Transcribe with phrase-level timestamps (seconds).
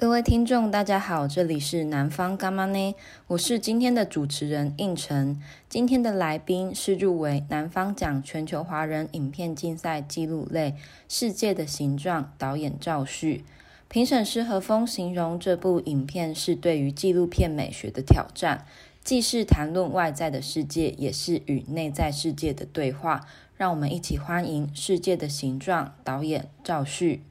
[0.00, 2.94] 各位听众，大家好，这里是南方干妈呢？
[3.26, 5.42] 我是今天的主持人应晨。
[5.68, 10.70] 今天的来宾是入围南方奖全球华人影片竞赛纪录类
[11.08, 13.44] 《世界的形状》导演赵旭。
[13.88, 18.64] 评审师何峰形容这部影片是对于纪录片美学的挑战，
[19.02, 23.26] 既是谈论外在的世界，也是与内在世界的对话。
[23.56, 27.24] 让我们一起欢迎《世界的形状》导演赵旭。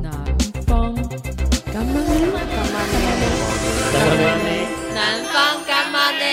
[0.00, 0.12] 南
[0.64, 0.94] 方。
[1.74, 1.98] 干嘛呢？
[2.54, 4.48] 干嘛呢？
[4.94, 5.34] 南方
[5.66, 6.24] 干嘛呢？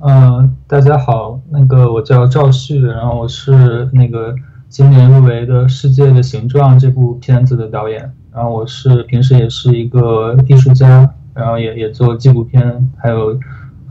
[0.00, 4.34] 嗯，大家好，那个我叫赵旭，然后我是那个
[4.70, 13.38] 今年入围的《世界的形状》这部片子的导演，然后我是平时也是一个艺术家，然后也也做纪录片，还有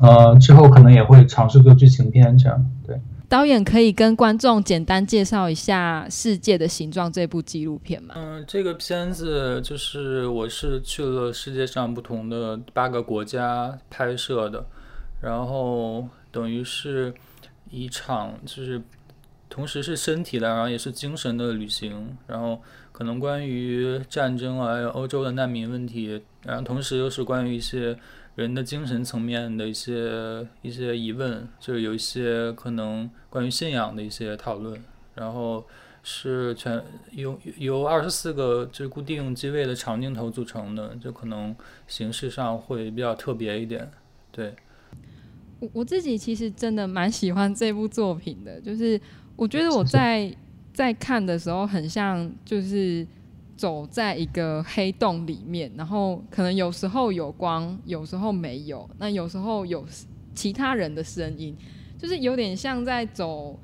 [0.02, 2.66] 呃之后可能也会尝试做剧情片这样，
[3.36, 8.14] 导演可以跟观众简单介绍一下《世界的形状》这部纪录片吗？
[8.16, 14.66] 嗯，这个片子就是我是去了世界上不同的八个国家拍摄的，
[15.20, 17.14] 然后等于是
[17.70, 18.82] 一场就是
[19.50, 22.62] 同时是身体的，然后也是精神的旅行，然后
[22.94, 27.98] 可能关于战争啊，还有欧洲的难民问题，然后同时又是关于一些。
[28.36, 34.78] 人的精神层面的一些一些疑问，就是有一些可能关于信仰的一些讨论，
[35.14, 35.66] 然后
[36.04, 41.56] 是全由由二十四个就是固定机位的长镜头组成的，就可能
[41.88, 43.90] 形式上会比较特别一点。
[44.32, 44.54] 对，
[45.62, 49.00] 我我自己其实真的蛮喜欢这部作品的，就是
[49.38, 50.36] 我觉得我在
[50.74, 53.08] 在看的时候很像就是。
[53.56, 58.90] 走在一个黑洞里面，然后可能有时候有光，有时候没有。
[58.98, 59.86] 那有时候有
[60.34, 61.56] 其他人的声音，
[61.98, 63.58] 就是有点像在走，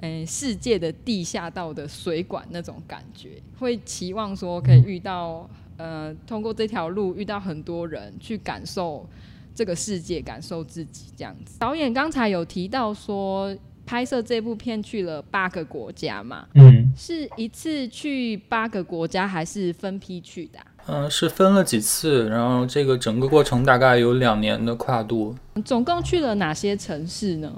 [0.00, 3.42] 诶、世界的地下道的水管那种感觉。
[3.58, 9.06] 会期望说可以遇到，呃，通过这条路遇到很多人，去感受
[9.54, 11.58] 这个世界，感受自己这样子。
[11.58, 13.56] 导演刚才有提到说。
[13.86, 16.48] 拍摄这部片去了八个国家嘛？
[16.54, 20.66] 嗯，是一次去八个国家，还是分批去的啊？
[20.86, 25.34] 嗯，是分了几次，然后这个整个过程大概有两年的跨度。
[25.64, 27.52] 总共去了哪些城市呢？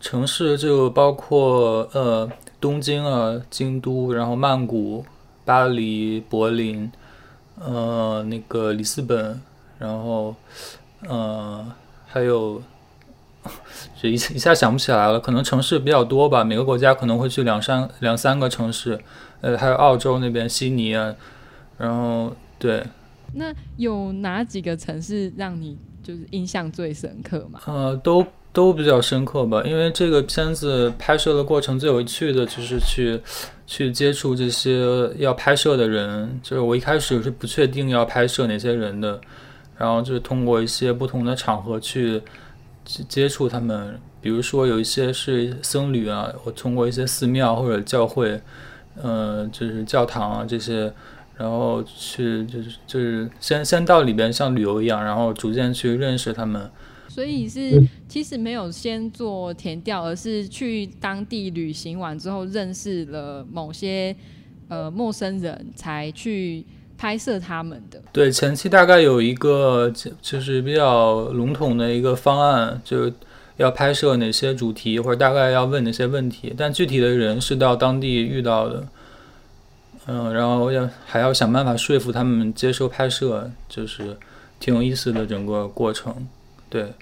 [0.00, 2.30] 城市就包括呃
[2.60, 5.04] 东京啊、京都，然后曼谷、
[5.44, 6.90] 巴黎、柏林，
[7.58, 9.40] 呃那个里斯本，
[9.78, 10.34] 然后
[11.08, 11.66] 呃
[12.06, 12.62] 还有。
[14.00, 18.98] 这一一下想不起来了，可能城市比较多吧，每个国家可能会去两三两三个城市，
[19.40, 21.14] 呃，还有澳洲那边悉尼啊，
[21.78, 22.82] 然后对。
[23.34, 27.60] 那有哪几个城市让你就是印象最深刻吗？
[27.66, 33.20] 呃，都都比较深刻吧，因为这个片子拍摄的过程最有趣的就是去
[33.66, 39.20] 去接触这些要拍摄的人，就是我一开始是不确定要拍摄哪些人的，
[39.76, 42.22] 然后就是通过一些不同的场合去。
[42.84, 48.40] 去接触他们，比如说有一些是僧侣啊，我通过一些寺庙或者教会，
[49.00, 50.92] 呃，就是教堂啊这些，
[51.36, 56.70] 然后去就是就是先先到里边像旅游一样，然后逐渐去认识他们。
[57.08, 64.14] 所以是其实没有先做填调，而是去当地旅行完之后认识了某些
[64.68, 66.64] 呃陌生人才去。
[66.96, 68.00] 拍摄他们的。
[68.12, 73.10] 对，前期大概有一个就是比较笼统的一个方案，就
[73.56, 78.86] 要拍摄哪些主题，或者大概要问哪些问题，但具体的人是到当地遇到的，
[80.06, 84.16] 嗯，然后要还要想办法说服他们接受拍摄，就是
[84.58, 86.26] 挺有意思的整个过程，
[86.68, 86.92] 对。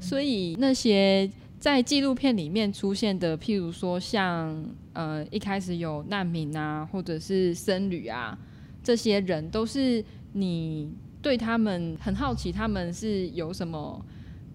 [0.00, 8.36] 所以那些在纪录片里面出现的，譬如说像呃一开始有难民啊，或者是僧侣啊。
[8.84, 14.04] 这些人都是你对他们很好奇，他们是有什么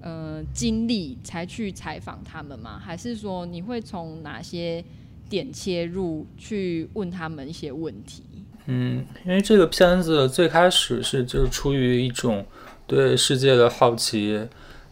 [0.02, 2.80] 呃经历才去采访他们吗？
[2.80, 4.86] 还是说你会从哪些
[5.28, 8.22] 点切入去问他们一些问题？
[8.68, 12.46] 嗯，因为这个片子最开始是就是出于一种
[12.86, 14.40] 对世界的好奇，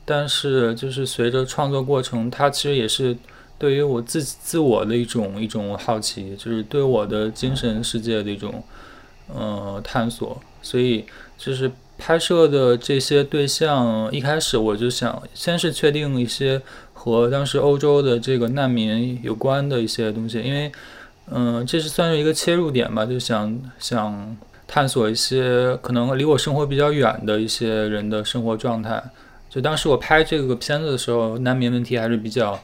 [0.04, 3.16] 但是就是随着创作过程，它其实也是
[3.60, 8.64] 对于我自己自我的一种一种好奇，就是对我的精神世界的一种。
[9.34, 11.06] 呃，探索，所以
[11.38, 16.62] 就是拍摄的这些对象，一开始我就想先是确定一些
[16.94, 20.72] 和当时欧洲的这个难民有关的一些东西，因为，
[21.32, 29.04] 嗯、这是算是一个切入点吧，就想想探索一些可能离我生活比较远的一些人的生活状态。
[29.50, 32.58] 就当时我拍这个片子的时候，难民问题还是比较，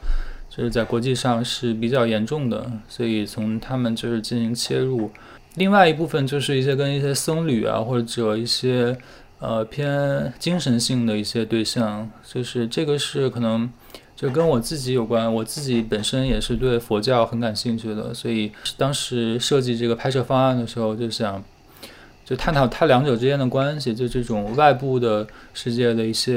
[0.50, 5.12] 就是在国际上是比较严重的，所以从他们就是进行切入。
[5.56, 8.98] 另外一部分就是一些跟一些僧侣啊，或者一些
[9.40, 13.72] 呃偏精神性的一些对象，就是这个是可能
[14.16, 21.44] 就跟我自己有关，我自己本身也是对佛教很感兴趣的，所以当时设计这个拍摄方案的时候，就想
[22.26, 26.34] 就探讨它两者之间的关系，就这种外部的世界的一些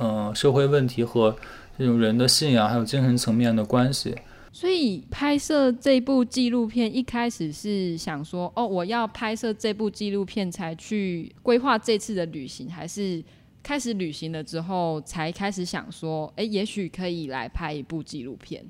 [0.00, 1.36] 嗯、呃、社会问题和
[1.78, 4.16] 这种人的信仰还有精神层面的关系。
[4.58, 13.22] 所以拍摄这部纪录片一开始是想说，哦，我要拍摄这部纪录片才去规划这次的旅行，还是
[13.62, 18.60] 开始旅行了之后才开始想说，哎，也许可以来拍一部纪录片？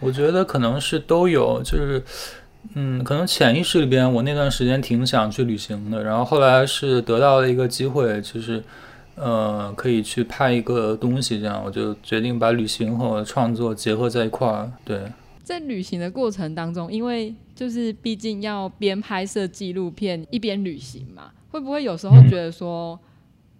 [0.00, 2.02] 我觉得可能是都有，就是，
[2.72, 8.64] 嗯，可能潜意识里边，我那段时间挺想去旅行的，然后后来是得到了一个机会，就是，
[9.16, 14.98] 呃，可以去拍一个东西，这样我就决定把旅行和创作结合在一块儿，对。
[15.44, 22.98] 在旅行的过程当中，因为就是毕竟要边拍摄纪录片一边旅行嘛，会不会有时候觉得说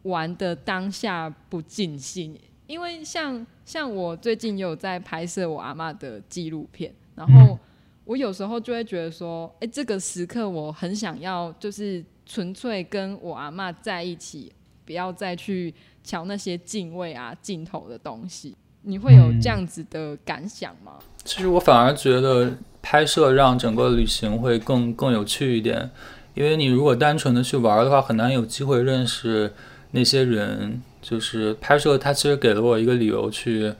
[0.02, 2.36] 玩的当下不尽兴？
[2.66, 7.58] 因为像像我最近有在拍摄我阿嬷的纪录片，然后
[8.06, 14.50] 我有时候就会觉得说，哎，这个时刻我很想要，就是纯粹跟我阿嬷在一起，
[14.86, 15.72] 不要再去
[16.02, 18.56] 瞧那些敬畏啊、镜头的东西。
[18.84, 20.92] 你会有这样子的感想吗？
[21.24, 22.52] 其实我反而觉得
[22.82, 25.90] 拍摄让整个旅行会更更有趣一点，
[26.34, 29.52] 因为你如果单纯的去玩的话，很难有机会认识
[29.90, 30.82] 那些人。
[31.02, 33.74] 就是拍摄它其实给了我一个理由去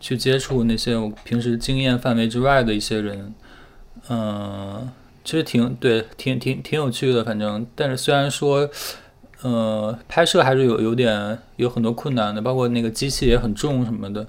[0.00, 3.34] 去接触那些我平时经验范围之外的一些人。
[4.08, 4.90] 嗯，
[5.22, 7.22] 其实挺对，挺挺挺有趣的。
[7.22, 8.66] 反正，但是虽然说，
[9.42, 14.26] 呃，拍摄还是有有点有很多困难的，包括那个机器也很重什么的。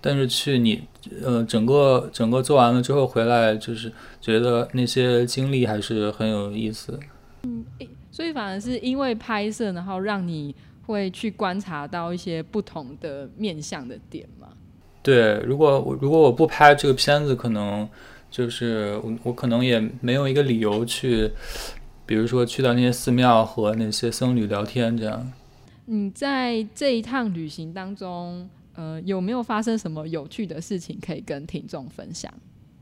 [0.00, 0.82] 但是去你
[1.24, 7.00] 呃整个整个做完了之后回来，就是觉得那些经历还是很有意思。
[7.44, 7.64] 嗯，
[8.10, 10.54] 所以反而是因为拍摄，然后让你
[10.86, 14.48] 会去观察到一些不同的面向的点嘛？
[15.02, 17.88] 对，如果我如果我不拍这个片子，可能
[18.30, 21.30] 就是我我可能也没有一个理由去，
[22.06, 25.32] 比如说去到那些寺庙和那些僧侣聊天这样。
[25.86, 32.32] 你在这一趟旅行当中，呃，有没有发生什么有趣的事情可以跟听众分享？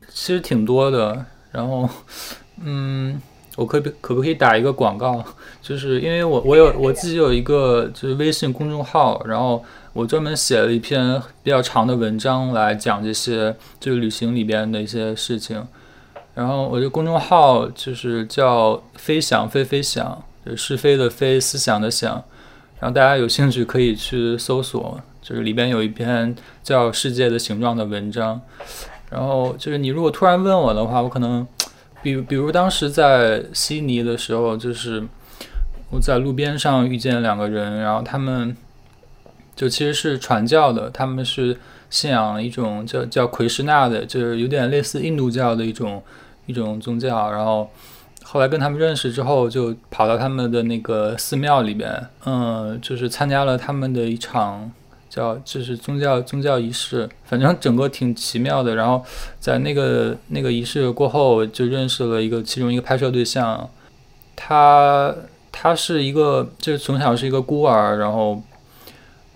[0.09, 1.25] 其实挺多的。
[1.51, 1.87] 然后，
[2.63, 3.21] 嗯，
[3.55, 5.23] 我可不可不可以打一个广告？
[5.61, 15.65] 就是因为我我有我自己有一个就是微信公众号，然后我专门写了一篇比较长的文章来讲这些就是旅行里边的一些事情。
[16.35, 22.11] 然后我这公众号就是叫“飞翔飞飞翔”，就是是非的非，思想的想。
[22.79, 24.99] 然后大家有兴趣可以去搜索。
[25.21, 28.41] 就是里边有一篇叫《世界的形状》的文章，
[29.09, 31.47] 然后就是你如果突然问我的话，我可能，
[32.01, 35.01] 比比如当时在悉尼的时候，就是
[35.91, 38.53] 我在路边上遇见两个人，然后他们
[39.55, 41.57] 就其实是传教的，他们是
[41.89, 46.03] 信仰一种叫叫奎师那的，就是有点类似印度教的一种
[46.45, 47.69] 一种宗教，然后
[48.23, 54.71] 后来跟他们认识之后，就跑到他们的那个寺庙里边，嗯，就是参加了他们的一场。
[55.09, 58.73] 叫就是宗教宗教仪式，反正整个挺奇妙的。
[58.73, 59.05] 然后
[59.39, 63.69] 在那个那个仪式过后，就认识了一个其中一个拍摄对象。
[64.35, 65.13] 他
[65.51, 68.41] 他是一个就是从小是一个孤儿，然后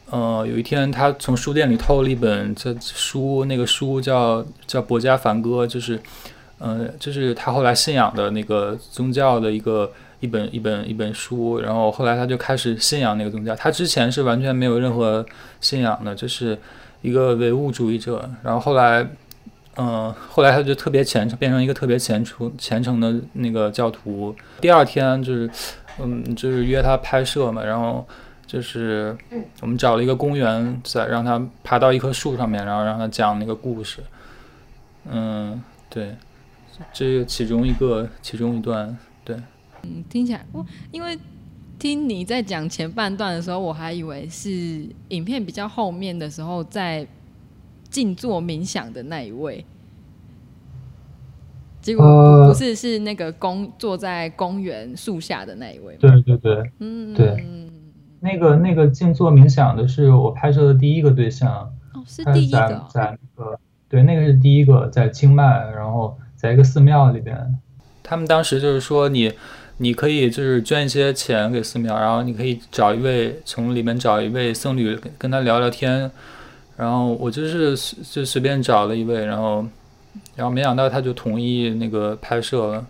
[0.10, 6.02] 呃有一天他从书店里偷了一本这书，那个书叫叫《薄伽梵歌》，就是
[6.60, 9.92] 呃就是他后来信仰的那个宗教的一个。
[10.20, 13.56] 一本一本一本书，然后后来他就开始信仰那个宗教。
[13.56, 15.24] 他之前是完全没有任何
[15.62, 16.58] 信仰的，就是
[17.04, 18.28] 一个唯物主义者。
[18.42, 19.04] 然后后来，
[19.76, 24.36] 嗯、呃，后来他就特别虔诚，变成一个特别虔诚虔诚的那个教徒。
[24.60, 25.50] 第二天就是，
[26.00, 28.04] 嗯，就是约他拍摄嘛，然后
[28.48, 29.16] 就是
[29.62, 34.00] 我们找了一个公园，在让他爬到一棵树上面，然后让他讲那个故事。
[35.12, 35.62] 嗯，
[35.92, 36.16] 对，
[36.94, 39.36] 这个其中一个其中一段，对。
[39.84, 41.18] 嗯，听起来我因为
[41.80, 47.06] 听你在讲前半段的时候，我还以为是影片比较后面的时候在
[47.90, 49.64] 静坐冥想的那一位，
[51.80, 55.96] 结果不是，是那个公坐在公园树下的那一位。
[55.98, 57.46] 对对对，嗯，对，
[58.20, 67.58] 那个那个静坐冥想的是我拍摄的第一个对象，哦，是第一个，在在那个对，那个是第一个在清迈，然后在一个寺庙里边，
[68.02, 69.34] 他们当时就是说你。
[69.80, 76.10] 你可以就是捐一些钱给寺庙，然后你可以找一位从里面找一位僧侣跟他聊聊天，
[76.76, 77.78] 然后我就是
[78.12, 79.64] 就随便找了一位，然后
[80.36, 82.88] 然后没想到他就同意那个拍摄了，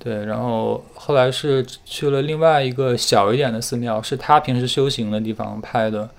[0.00, 6.10] 对，然后后来是去了另外一个小一点的寺庙，是他平时修行的地方拍的。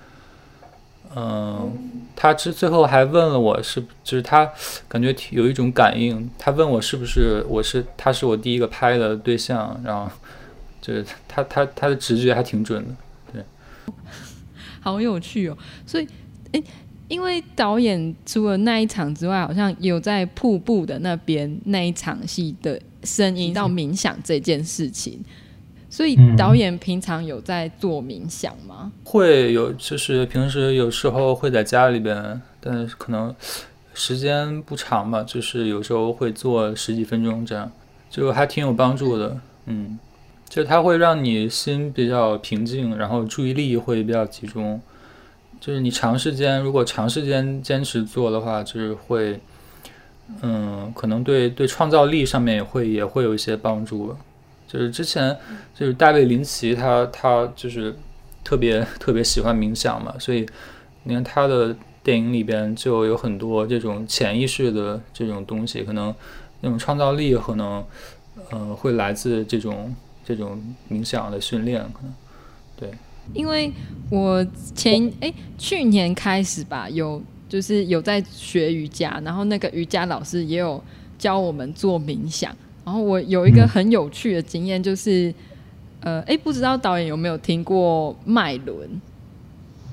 [1.16, 1.72] 嗯，
[2.14, 4.50] 他之最后还问了我是，就是他
[4.88, 10.10] 感觉有一种感应，他问我是不是我是他是我第一个拍的对象，然后
[10.80, 12.94] 就是他他他的直觉还挺准的，
[13.32, 13.42] 对，
[14.80, 15.56] 好有趣哦。
[15.86, 16.06] 所以，
[16.52, 16.62] 诶，
[17.08, 25.24] 因为导演除了那一场之外，好像有在瀑布的那边那一场戏的声音 到冥想这件事情。
[25.90, 28.82] 所以导演平常有在做冥想吗？
[28.84, 33.34] 嗯、会有，就是平时有时候会在家里边，但是可能
[33.94, 37.72] 时间不长吧，就是有时候会做十几分钟这样，
[38.10, 39.36] 就还挺有帮助的。
[39.66, 39.98] 嗯，
[40.48, 44.80] 就它会让你心比较平静，然后注意力会比较集中。
[45.58, 49.40] 就是你长时间如果长时间坚持做的话，就是会，
[50.42, 54.14] 嗯，可能对对创造力上面也会也会有一些帮助。
[54.68, 55.34] 就是之前，
[55.74, 57.96] 就是大卫林奇他他就是
[58.44, 60.46] 特别特别喜欢冥想嘛，所以
[61.04, 66.14] 你看他的电影里边就有很多这种潜意识的这种东西，可能
[66.60, 67.82] 那种创造力可能
[68.52, 69.94] 嗯、呃、会来自这种
[70.24, 72.14] 这种冥想的训练，可能
[72.76, 72.90] 对。
[73.34, 73.72] 因为
[74.10, 80.82] 我前哎去年开始吧，有就是有在学瑜伽，然后那个瑜伽老师也有
[81.18, 82.54] 教我们做冥想。
[82.88, 85.28] 然后我有一个很有趣的经验，就是，
[86.00, 88.88] 嗯、呃，哎，不知道导演有没有听过脉轮？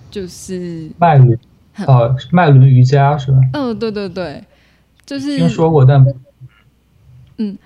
[0.09, 1.37] 就是脉轮，
[1.87, 3.37] 哦，脉轮瑜伽是吧？
[3.51, 4.41] 嗯、呃，对对对，
[5.05, 6.05] 就是听说过，但
[7.35, 7.57] 嗯，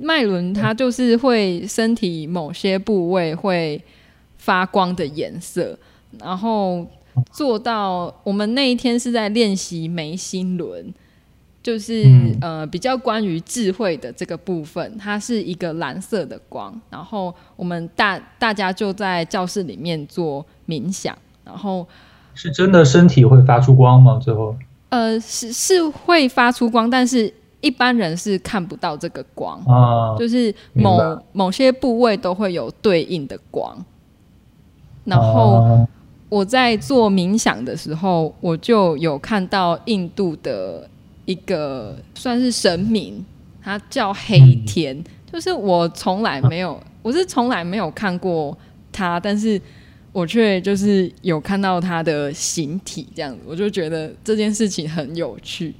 [0.00, 3.78] 脉轮它就是会身体某些部位会
[4.38, 5.78] 发光的颜色，
[6.18, 6.86] 然后
[7.30, 10.94] 做到我们那一天是在练习眉心轮。
[11.70, 21.86] 就是、嗯、呃，比较关于智慧的这个部分，它是一个蓝色的光，然后我们大大家就在教室里面做冥想，然后
[22.34, 24.18] 是真的身体会发出光吗？
[24.20, 24.56] 最后
[24.88, 30.98] 呃，是是会发出光，但是一般人是看不到这个光啊，就是某
[31.30, 33.78] 某些部位都会有对应的光，
[35.04, 35.86] 然后
[36.28, 40.90] 我在做冥想的时候，我就有看到印度的。
[41.24, 43.24] 一个算是神明，
[43.62, 48.56] 他叫黑天，嗯、就是我从来没有，我是从来没有看过
[48.90, 49.60] 他，但是
[50.12, 55.74] 我却就是有看到他的形体这样子，我就觉得这件事情很有趣。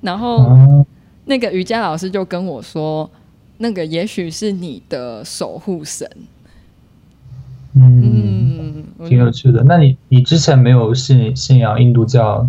[0.00, 0.84] 然后
[1.24, 3.10] 那个瑜伽老师就跟我说，
[3.58, 6.08] 那个也许是你的守护神。
[7.74, 9.62] 嗯，嗯，挺有趣的。
[9.64, 12.48] 那你你之前没有信信仰印度教？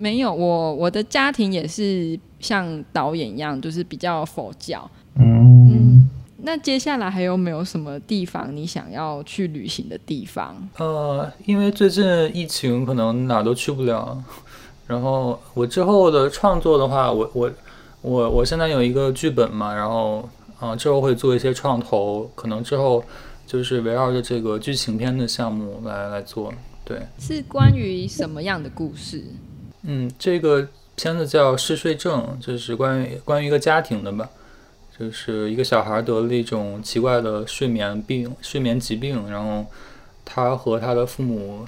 [0.00, 4.90] 没有，我我的家庭也是像导演一样，就是比较佛教。
[5.16, 10.56] 嗯，嗯，那接下来还有没有什么地方你想要去旅行的地方？
[10.78, 12.02] 呃，因为最近
[12.34, 14.16] 疫情，可能哪都去不了。
[14.86, 17.52] 然后我之后的创作的话，我我
[18.00, 20.20] 我我现在有一个剧本嘛，然后
[20.58, 23.04] 啊、呃、之后会做一些创投，可能之后
[23.46, 26.50] 就是围绕着这个剧情片的项目来来做。
[26.86, 29.18] 对，是关于什么样的故事？
[29.18, 29.49] 嗯，
[29.82, 34.28] 嗯这个片子叫《嗜睡症》，就是关于关于一个家庭的吧，
[34.98, 39.64] 就是一个小孩得了一种奇怪的睡眠病、睡眠疾病，然后
[40.24, 41.66] 他和他的父母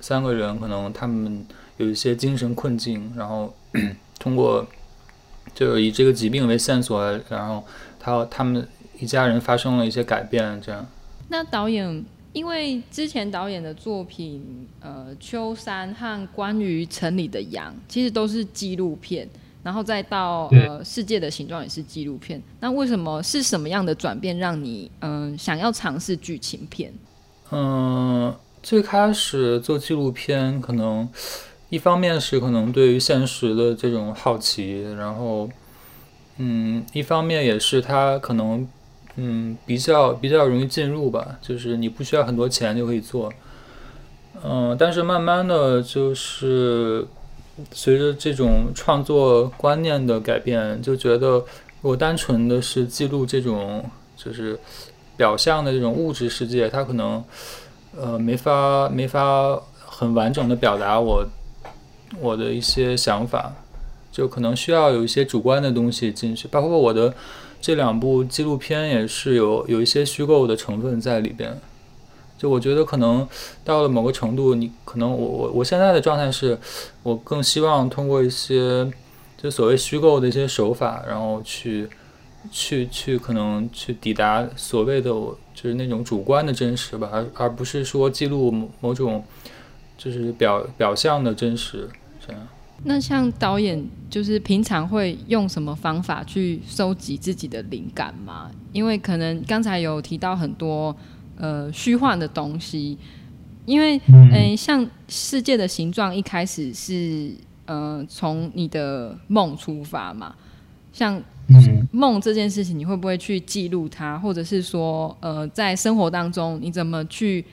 [0.00, 1.46] 三个人可能他们
[1.76, 3.54] 有一些精神困境，然后
[4.18, 4.66] 通过
[5.54, 7.64] 就是以这个疾病为线索，然后
[8.00, 8.66] 他他们
[8.98, 10.86] 一家人发生了一些改变，这样。
[11.28, 12.04] 那导演。
[12.32, 19.28] 因为之前导演的作品，呃，《秋山》和《关于城里的羊》其实都是纪录片，
[19.64, 22.40] 然后再到呃《世界的形状》也是纪录片。
[22.60, 26.92] 那为什么是什么样的转变让你嗯、呃、想要尝试剧情片？
[27.50, 28.32] 嗯，
[28.62, 31.08] 最开始做纪录片，可能
[31.68, 35.50] 一方面是可能对于现实的这种好奇，然后
[36.36, 38.68] 嗯，一方面也是他可能。
[39.22, 43.30] 嗯，比较比较容易进入吧，就是你不需要很多钱就可以做。
[44.42, 47.06] 嗯，但是慢慢的就是
[47.70, 51.44] 随着这种创作观念的改变，就觉得
[51.82, 53.84] 我单纯的是记录这种
[54.16, 54.58] 就是
[55.18, 57.22] 表象的这种物质世界，它可能
[57.94, 61.26] 呃没法没法很完整的表达我
[62.18, 63.52] 我的一些想法，
[64.10, 67.12] 就可能需要有一些主观的东西进去，包括我的。
[67.60, 71.56] 这两部纪录片也是有有一些虚构的成分在里边，
[72.38, 73.28] 就我觉得可能
[73.62, 76.58] 到了某个程度，你可能我我我现在的状态是，
[77.02, 78.90] 我更希望通过一些
[79.36, 81.88] 就所谓虚构的一些手法，然后去
[82.50, 85.36] 去去可能去抵达所谓的就
[85.68, 89.22] 是那种主观的真实吧，而而不是说记录某某种
[89.98, 91.88] 就是表表象的真实
[92.26, 92.48] 这样。
[92.82, 98.50] 那像导演，就是平常会用什么方法去收集自己的灵感吗？
[98.72, 100.96] 因为可能刚才有提到很多
[101.36, 102.96] 呃虚幻的东西，
[103.66, 107.32] 因为嗯、呃，像世界的形状一开始是
[107.66, 110.34] 呃从你的梦出发嘛，
[110.90, 111.22] 像
[111.92, 117.44] 梦这件事情，你会不会去记录它，或者是说呃在生活当中你怎么去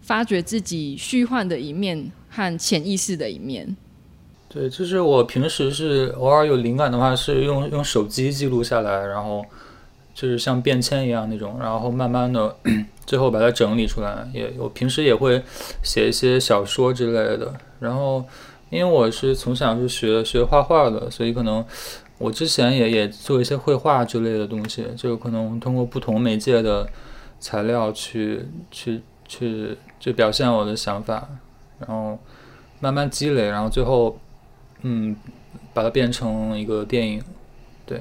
[0.00, 3.76] 发掘自己虚幻的一面和潜意识的一面？
[4.48, 9.44] 对，就是我平时是偶尔有灵感的话，是用用手机记录下来，然后
[10.14, 12.56] 就是像便签一样那种，然后慢慢的
[13.04, 14.26] 最后把它整理出来。
[14.32, 15.42] 也我平时也会
[15.82, 17.52] 写一些小说之类的。
[17.80, 18.24] 然后
[18.70, 21.62] 因为我是从小是学学画画的，所以可能
[22.16, 26.88] 我之前也也做一些绘画之类的东西，就可能通过不同媒介的
[27.40, 31.28] 材料去去去就表现我的想法，
[31.80, 32.18] 然后
[32.80, 34.16] 慢慢积累，然后最后。
[34.82, 35.16] 嗯，
[35.72, 37.22] 把它变成一个电影。
[37.84, 38.00] 对，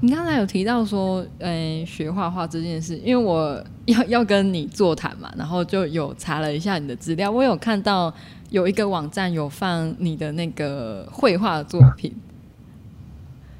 [0.00, 8.12] 你刚才有提到说，嗯，学画画这件事，因为我要要跟你座谈嘛，然后就有查了一下你的资料，我有看到
[8.50, 12.14] 有一个网站有放你的那个绘画作品。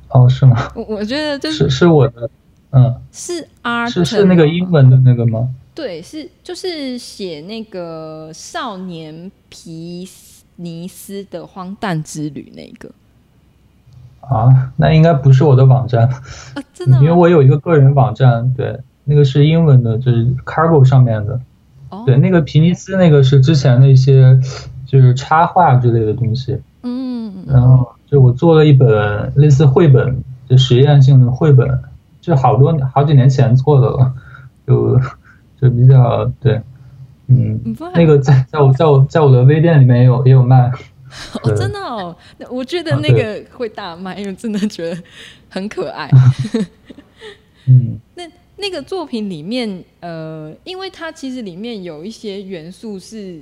[0.09, 0.71] 哦，是吗？
[0.75, 2.31] 我我觉得就是是，是我的，
[2.73, 5.49] 嗯，是 art，是是那个英文的那个吗？
[5.75, 10.09] 对，是就是写那个少年皮。
[10.61, 12.91] 尼斯的荒诞之旅那个。
[14.21, 16.07] 啊，那应该不是我的网站。
[16.07, 21.41] 啊，真的，因为我有一个个人网站，对，那个是英文的，就是 Cargo 上面的，
[21.89, 24.39] 哦、对，那个皮尼斯那个是之前的一些
[24.87, 31.83] 就是插画之类的东西，嗯，然后就我做了一本类似绘本，就实验性的绘本，
[32.21, 34.13] 就好多好几年前做的了，
[34.67, 35.01] 就
[35.61, 36.61] 就比较对。
[37.31, 40.69] 嗯，那个在在我在我在我的微店里面也有也有卖，
[41.43, 42.17] 哦，真的哦，
[42.51, 45.01] 我觉得那个会大卖，因为真的觉得
[45.49, 46.11] 很可爱。
[47.67, 48.25] 嗯， 那
[48.57, 53.41] 那个作品里面，呃，因为它其实里面有一些元素是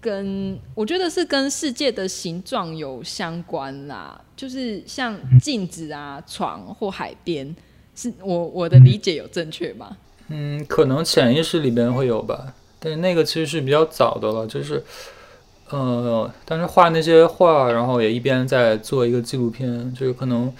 [0.00, 7.52] 跟我觉得是跟世界的形状有相关啦，就是像镜子啊、床或海边，
[7.96, 9.96] 是我我的理解有正确吗？
[10.28, 12.54] 嗯，可能潜意识里边会有吧。
[12.84, 14.82] 但是那个其实是比较早的了，就是，
[15.70, 20.52] 呃，当时画那些画，然后也一边在做一个纪录片，就是可能，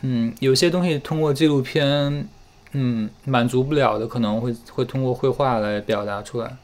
[0.00, 2.28] 嗯，有些东西通过纪录片，
[2.72, 6.56] 嗯，满足不了的，可能会会通过绘画来表达出来，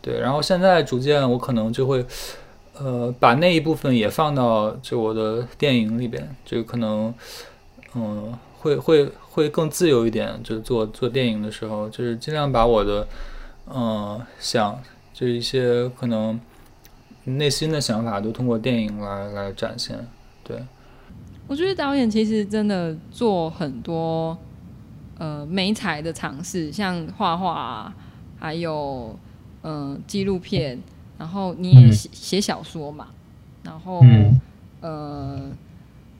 [0.00, 0.20] 对。
[0.20, 2.06] 然后现在逐渐我可能就会，
[2.78, 7.12] 呃，把那一部分也放到就我的电影里边，就可能，
[7.96, 13.04] 嗯，会会会更自由一点，就做做电影的时候，就是尽量把我的。
[13.68, 14.80] 嗯，想
[15.12, 16.38] 就一些可能
[17.24, 20.06] 内心的想法都通过电影来来展现。
[20.44, 20.64] 对，
[21.48, 24.38] 我觉得导演其实真的做很多
[25.18, 27.94] 呃美彩的尝试，像画画，啊
[28.38, 29.18] 还有
[29.64, 30.80] 嗯纪录片，
[31.18, 33.08] 然后你也写写小说嘛，
[33.64, 34.00] 然后
[34.80, 35.40] 呃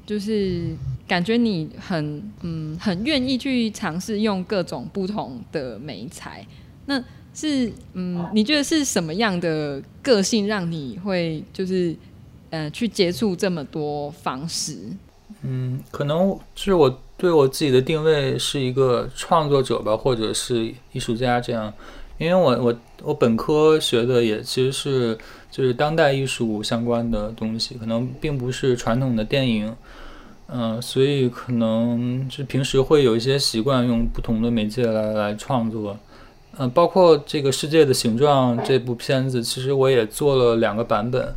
[0.04, 0.74] 就是
[1.06, 6.44] 感觉你很嗯很愿意去尝试用各种不同的美材，
[6.86, 7.00] 那。
[7.36, 11.94] 是，嗯，你觉得是什么样的个性让你会就是，
[12.48, 14.78] 呃，去接触这么多方式？
[15.42, 21.70] 嗯，可能是我对我自己的定位是一个创作者吧，或者是艺术家这样。
[22.16, 25.18] 因为我我我本科学的也其实是
[25.50, 29.76] 就是当代艺术相关的东西，可能并不是传统的电影。
[30.48, 35.98] 嗯，所以可能就平时会有一些习惯用不同的媒介来来创作。
[36.58, 41.28] 嗯，包括这个世界的形状这部片子，其实我也做了两个版本，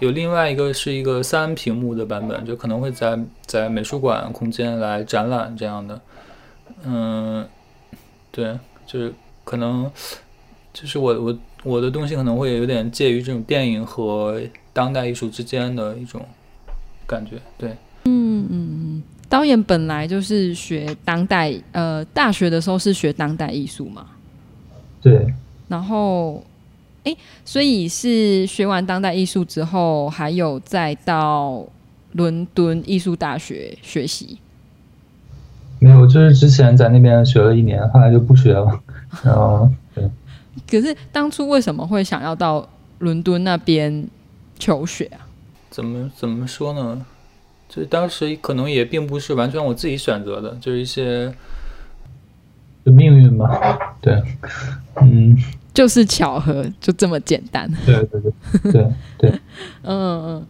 [0.00, 6.00] 有另外一个是一个三屏幕的版本，就可能会在在美术馆空间来展览这样的。
[6.84, 7.44] 嗯，
[8.30, 9.12] 对，就是
[9.42, 9.90] 可能
[10.72, 14.40] 就是我我我的东西可能会有点介于这种电影和
[14.72, 16.24] 当代艺术之间的一种
[17.04, 17.32] 感觉。
[17.56, 24.06] 对，嗯嗯，导演本来就是学当代，呃，大学的时候是学当代艺术嘛？
[25.00, 25.32] 对，
[25.68, 26.42] 然后，
[27.04, 31.64] 哎，所以是学完当代艺术之后，还有再到
[32.12, 34.38] 伦敦艺术大学学习？
[35.78, 38.80] 没有，就是之前在那边学了一年，后来就不学了。
[39.22, 40.10] 然后，对。
[40.68, 44.06] 可是当初为什么会想要到伦敦那边
[44.58, 45.26] 求学啊？
[45.70, 47.06] 怎么怎么说呢？
[47.68, 51.32] 就当时可能也并不是完全我自己选择的，就是一些
[53.38, 54.20] 嘛， 对，
[55.00, 55.36] 嗯，
[55.72, 57.70] 就是巧合，就这么简单。
[57.86, 59.30] 对对对对对，
[59.82, 60.46] 嗯嗯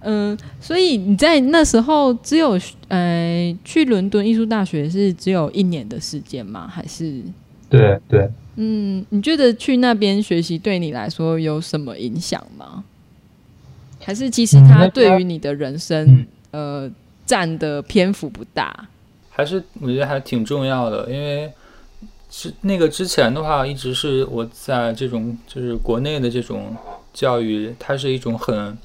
[0.00, 6.66] 嗯，所以你在那时候只有呃去伦敦艺术大学是只有一年的时间吗？
[6.66, 7.22] 还是？
[7.68, 8.28] 对对。
[8.58, 12.82] 嗯，你觉得去那边学习对你来说有什么影响吗？
[14.00, 16.90] 还是其实它对于你的人生，嗯呃，
[17.26, 18.88] 占的篇幅不大，
[19.28, 21.52] 还是我觉得还挺重要的，因为
[22.30, 26.76] 是那个之前的话，一直是我在这种就是国内的这种
[27.12, 28.76] 教育，它是一种很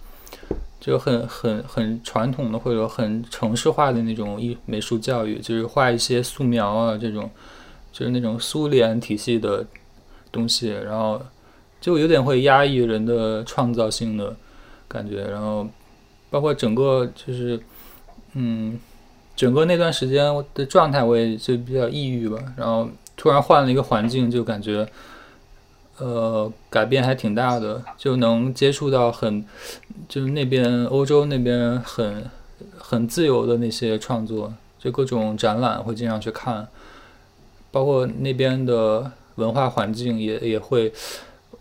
[0.80, 7.30] 就很很很传统的或者很城市化的那种艺美术教育，就是画一些素描啊这种，
[7.92, 9.66] 就是那种苏联体系的
[10.32, 11.22] 东西，然后
[11.80, 14.36] 就有点会压抑人的创造性的
[14.88, 15.68] 感觉，然后。
[16.32, 17.60] 包括整个就是，
[18.36, 18.80] 嗯，
[19.36, 22.38] 整个那段时间的状态我也就比较抑郁吧。
[22.56, 22.90] 然后
[23.22, 24.84] 突然换了一个环境，就感觉，
[26.00, 27.80] 呃，改变还挺大的。
[27.96, 29.46] 就能接触到很，
[30.10, 32.26] 就是那边欧洲那边很
[32.80, 36.68] 很自由的那些创作，就各种展览会经常去看，
[37.70, 40.92] 包括那边的文化环境也也会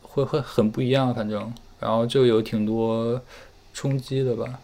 [0.00, 3.20] 会会很不一样，反正，然后就有挺多。
[3.74, 4.58] 冲击的吧，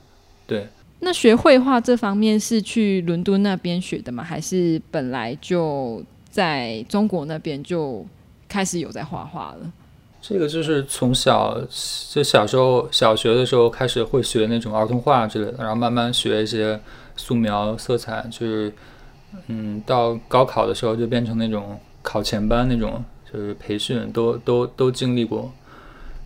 [0.47, 0.67] 对。
[1.01, 4.25] 那学绘画这方面是去伦敦那边学的吗？
[4.25, 6.03] 还是本来就
[6.37, 8.05] 在中国那边就
[8.47, 9.73] 开始有在画画了？
[10.21, 11.59] 这个就是从小
[12.11, 16.79] 就小时候小学的时候开始会学那种儿童画之类的，然后慢慢学一些
[17.17, 18.71] 素描、色彩，就是
[19.47, 25.51] 嗯，到高考的时候就变成那种考前班那种，就是培训都都都经历过。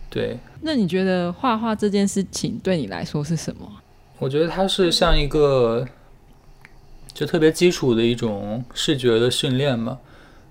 [0.09, 3.65] 对，那你觉得画画这件事情对你来说是什么？
[4.19, 5.87] 我觉得它是像一个
[7.13, 9.99] 就特别基础的一种视觉的训练嘛。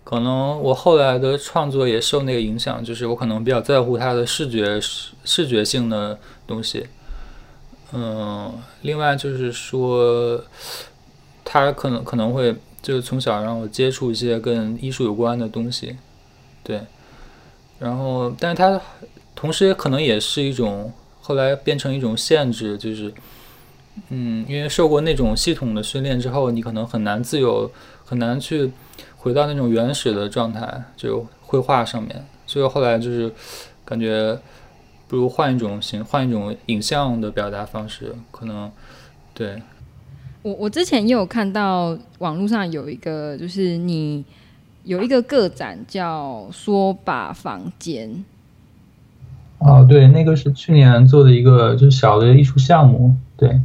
[0.05, 6.87] 可能我后来的创作也受那个影响，就是我可能比较在乎它的视觉视视觉性的东西。
[7.93, 10.43] 嗯，另外就是说，
[11.45, 15.97] 他可能可能会就是从小让我接触一些跟艺术有关的东西，
[16.63, 16.81] 对。
[17.79, 18.81] 然后，但是它。
[19.33, 20.93] 同时，也可能也是一种
[21.23, 23.11] 后来变成一种限制，就是，
[24.09, 27.71] 嗯，因为受过那种系统的训练之后，你可能很难自由，
[28.05, 28.71] 很难去
[29.17, 32.25] 回到那种原始的状态，就绘画上面。
[32.47, 33.33] 所以后来就是
[33.85, 34.39] 感觉
[35.07, 38.71] 不如换一种形，换一种影像的表达方式，可能
[39.35, 39.61] 对。
[40.43, 44.25] 我我之前也有看到网络上有一个，就是你
[44.85, 48.25] 有一个个展叫“说吧房间”。
[49.61, 53.15] 哦，对，那个是去年做的一个就是小的艺术项目。
[53.37, 53.61] 对，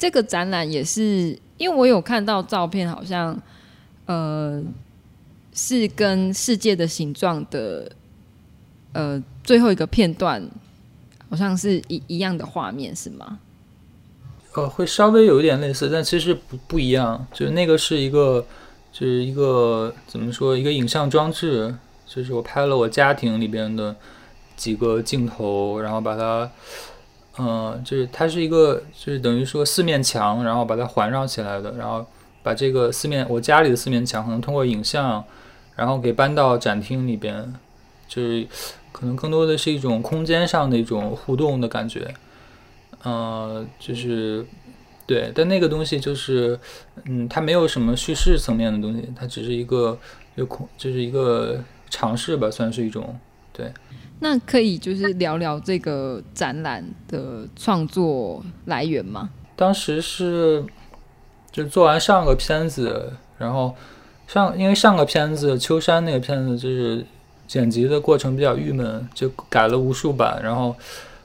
[0.00, 3.38] 这个展览也是，因为我有看到照片，好像
[4.06, 4.62] 呃
[5.52, 7.92] 是跟世界的形状的
[8.94, 10.42] 呃最后一个片段，
[11.28, 13.38] 好像是一一样的画面，是吗？
[14.54, 17.26] 呃，会稍微有一点类似，但其实不不一样。
[17.34, 18.46] 就是那个是一个，
[18.90, 23.94] 就是一个怎么说，一个影像装置，就是我拍了我家庭里边的。
[24.56, 26.50] 几个镜头，然后把它，
[27.38, 32.04] 嗯、就是它是一个，就是等于说四面墙，然后把它环绕起来的，然后
[32.42, 35.24] 把这个四面我家里的四面墙，可能通过影像，
[35.76, 37.54] 然后给搬到展厅里边，
[38.08, 38.46] 就是
[38.92, 42.12] 可能更多的是一种空间上的一种互动的感觉，
[43.04, 44.44] 嗯、呃，就是
[45.06, 46.58] 对，但那个东西就是，
[47.04, 49.98] 嗯，它没有什么叙事层面的东西，它只是一个
[50.36, 53.18] 就空，就是一个尝试吧，算是一种
[53.60, 53.72] 对。
[54.22, 59.30] 那可以就是聊聊这个展览的创作来源吗？
[59.56, 60.62] 当时是
[61.50, 63.74] 就做完上个片子，然后
[64.26, 67.02] 上因为上个片子秋山那个片子就是
[67.46, 70.38] 剪辑的过程比较郁闷，就改了无数版。
[70.42, 70.76] 然后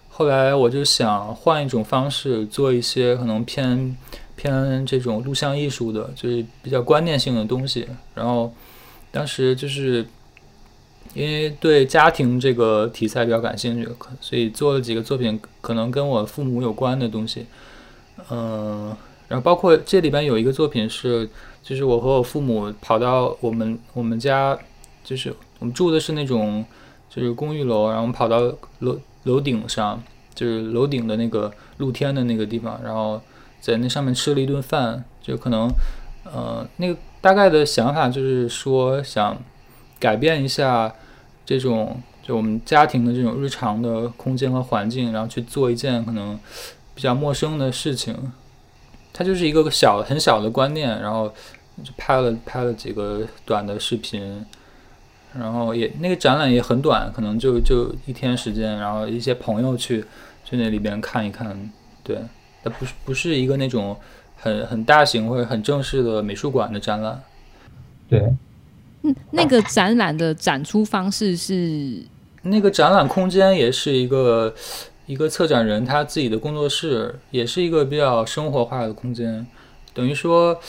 [0.10, 3.98] 后来我就想换一种方式做一些可能偏
[4.38, 7.86] 偏这种录像艺术的，就是比较观念性的东西。
[8.14, 8.54] 然后
[9.12, 10.06] 当时就是。
[11.16, 17.46] 因为对家庭这个题材比较感兴趣，所以做了几个作品，可能跟我父母有关的东西。
[18.30, 18.94] 嗯，
[19.30, 21.30] 然后包括这里边有一个作品是，
[21.64, 24.60] 就是我和我父母跑到我们我们家，
[25.06, 26.66] 就是我们住的是那种
[27.10, 33.22] 就是公寓楼，然后跑到楼楼顶上，就是楼顶的那个露天的那个地方，然后
[33.62, 35.70] 在那上面吃了一顿饭，就可能，
[36.26, 39.38] 呃，那个大概的想法就是说想
[39.98, 40.94] 改变一下。
[41.46, 46.38] 这种就我们家庭的这种日常的空间和环境，然后去做一件可能
[46.96, 48.16] 比较陌生的事情，
[49.14, 51.32] 它就是一个小很小的观念，然后
[51.84, 54.46] 就拍了拍了几个短的视频，
[55.38, 60.04] 然后也那个展览也很短，可能就就一天时间，然后一些朋友去
[60.44, 61.72] 去那里边看一看，
[62.04, 62.20] 对，
[62.64, 63.96] 它不是不是一个那种
[64.38, 67.22] 很很大型或者很正式的美术馆的展览，
[68.10, 68.34] 对，
[69.06, 72.04] 嗯，那个展览的展出方式是
[72.42, 74.54] 那个展览空间也是一个。
[75.08, 79.46] 一个策展人他自己的工作室，也是一个比较生活化的空间，
[79.94, 80.60] 等于说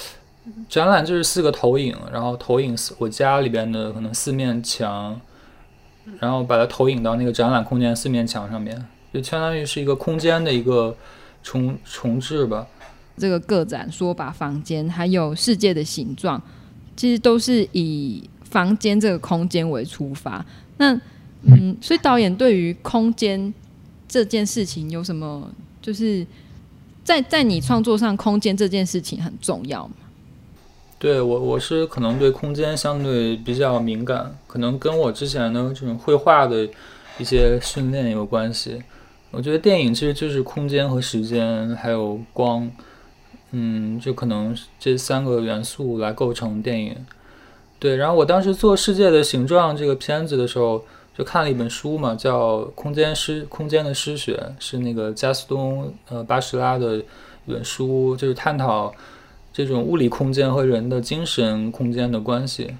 [0.68, 5.18] 展览就是四个投影，然后投影我家里边的可能四面墙，
[6.20, 10.94] 然后把它投影到那个展览空间四面墙上面，就相当于是一个空间的一个
[11.42, 12.66] 重重置吧。
[13.16, 16.42] 这个个展说把房间还有世界的形状，
[16.96, 20.44] 其实都是以房间这个空间为出发。
[20.78, 20.98] 那
[21.42, 23.54] 嗯，所以导演对于空间。
[24.08, 25.50] 这件事情有什么？
[25.82, 26.24] 就是
[27.02, 29.94] 在在你创作上，空间这件事情很重要吗？
[30.96, 36.68] 对我，我是可能对空间相对比较敏感，可能跟我之前的这种绘画的
[37.18, 38.80] 一些训练有关系。
[39.32, 42.70] 我觉得电影其实就是空间和时间，还有光，
[43.50, 46.96] 嗯，就可能这三个元素来构成电影。
[47.78, 50.84] 对，然后我当时做《世界的形状》这个片子的时候。
[51.16, 57.04] 就看了一本书嘛，叫《空间诗空间的诗学》，是那个加斯东呃巴什拉的一
[57.46, 58.94] 本书，就是探讨
[59.50, 62.70] 这种物理空间和人的精神空间的关系。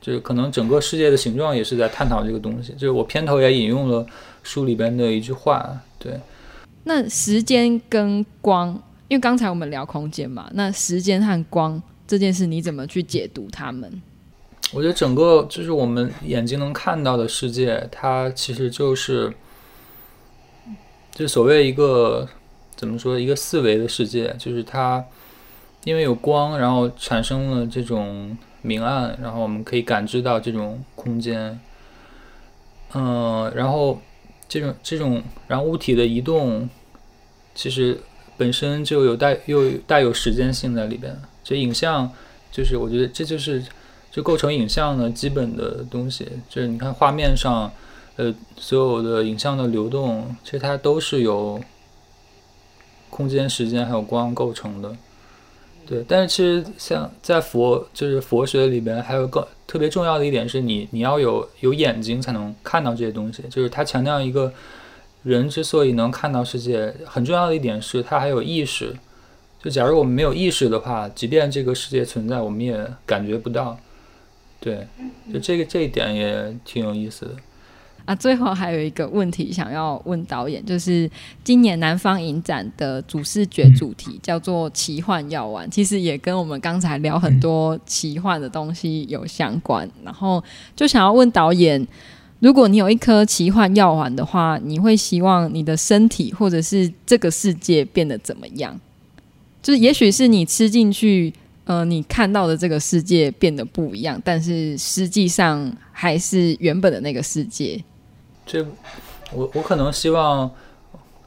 [0.00, 2.72] 就是可能整个世界的形状也是在探讨这个东西。
[2.72, 4.06] 就是我片头也引用了
[4.42, 5.78] 书里边的一句话。
[5.98, 6.18] 对，
[6.84, 14.02] 那时间跟光，因为刚才我们聊空间嘛，那时间和光这件事，你怎么去解读它们？
[14.72, 19.32] 我觉得整个就是我们眼睛能看到的世界，它其实就是，
[21.12, 22.26] 就所谓一个
[22.74, 25.04] 怎么说，一个四维的世界，就是它
[25.84, 31.60] 因为有光，然后产生了这种明暗，然后我们可以感知到这种空间。
[32.94, 34.00] 嗯，然后
[34.48, 36.68] 这种这种，然后物体的移动，
[37.54, 38.00] 其实
[38.36, 41.16] 本身就有带又带有时间性在里边。
[41.42, 42.10] 这影像
[42.50, 43.62] 就是，我觉得这就是。
[44.14, 47.68] 就构成影像的基本的东西，就是你看画面上，
[48.14, 51.60] 呃，所有的影像的流动，其实它都是由
[53.10, 54.96] 空间、时间还有光构成的。
[55.84, 63.42] 对，但是其实像在佛，就是佛学里边，还有个特别重要的一点是你，你要有有眼睛才能看到这些东西。
[63.50, 64.52] 就是他强调一个
[65.24, 68.94] 人之所以能看到世界，很重要的一点是他还有意识。
[69.60, 73.76] 就假如我们没有意识的话，即便这个世界存在，我们也感觉不到。
[74.60, 74.86] 对，
[75.32, 77.32] 就这个这一点也挺有意思的
[78.04, 78.14] 啊。
[78.14, 81.10] 最后还有一个问题想要问导演，就是
[81.42, 89.90] 今年南方影展的主视觉主题叫做“奇幻药丸”，其实也跟我们刚才聊很多奇幻的东西有相关。
[90.02, 90.42] 然后
[90.76, 91.86] 就想要问导演，
[92.44, 98.78] 如果你有一颗奇幻药丸的话，你会希望你的身体或者是这个世界变得怎么样？
[99.62, 101.32] 就是也许是你吃进去。
[101.64, 107.82] 呃，你看到的这个世界变得不一样，但是实际上还是原本的那个世界。
[108.44, 108.62] 这，
[109.32, 110.50] 我我可能希望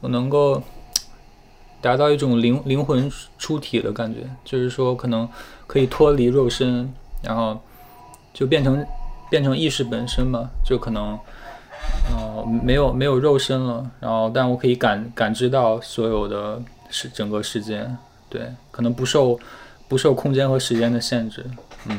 [0.00, 0.62] 我能够
[1.80, 5.28] 达到一种灵灵魂出体的感觉，就是说可能
[5.66, 6.88] 可以脱离肉身，
[7.24, 7.60] 然后
[8.32, 8.86] 就变成
[9.30, 11.18] 变成意识本身嘛，就可能
[12.10, 16.60] 呃没有没有肉身了，然后但我可以感感知到所有的
[16.90, 17.88] 是整个世界，
[18.28, 19.38] 对，可能不受。
[19.88, 21.42] 不受空间和时间的限制，
[21.86, 21.96] 嗯，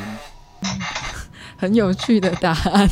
[1.58, 2.88] 很有趣的答案。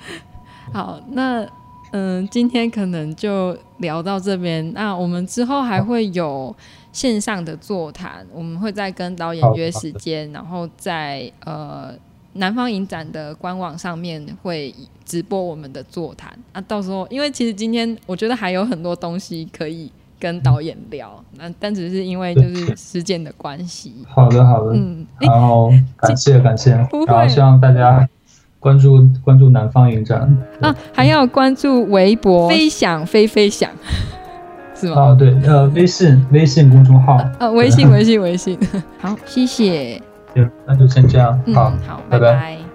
[0.70, 1.48] 好，那
[1.92, 4.70] 嗯，今天可能就聊到这边。
[4.74, 6.54] 那我们之后还会有
[6.92, 11.94] 线上的座谈，我们会再跟导演约时间，然后再呃
[12.38, 14.74] 南方影展的官网上面会
[15.04, 16.32] 直播我们的座谈。
[16.52, 19.92] 啊，到时候因为其实今天我觉得还有很多东西可以。
[20.20, 23.94] 跟导演聊，那但只是因为就是时间的关系。
[24.08, 28.04] 好的，好的，嗯，然后感谢感谢，然后希望大家
[28.58, 33.70] 关注关注南方影展啊，还要关注微博飞翔飞飞翔，
[34.74, 35.02] 是吗？
[35.02, 38.58] 啊，对，呃，微信微信公众号呃，微信 微信微信，
[38.98, 40.02] 好，谢谢，行，
[40.64, 42.67] 那就先这样，好，好，拜拜。